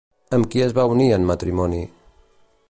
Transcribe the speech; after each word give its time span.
Amb 0.37 0.47
qui 0.55 0.63
es 0.67 0.73
va 0.77 0.87
unir 0.93 1.09
en 1.19 1.29
matrimoni? 1.33 1.83